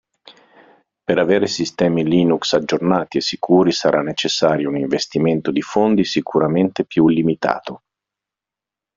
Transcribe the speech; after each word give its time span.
Per 1.03 1.17
avere 1.19 1.45
sistemi 1.45 2.03
Linux 2.03 2.53
aggiornati 2.53 3.19
e 3.19 3.21
sicuri 3.21 3.71
sarà 3.71 4.01
necessario 4.01 4.69
un 4.69 4.77
investimento 4.77 5.51
di 5.51 5.61
fondi 5.61 6.03
sicuramente 6.05 6.85
più 6.85 7.07
limitato. 7.07 7.83